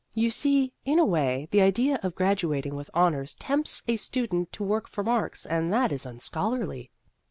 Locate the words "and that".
5.45-5.91